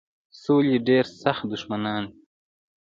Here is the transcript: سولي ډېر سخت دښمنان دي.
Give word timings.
سولي 0.41 0.77
ډېر 0.87 1.05
سخت 1.23 1.43
دښمنان 1.53 2.01
دي. 2.09 2.13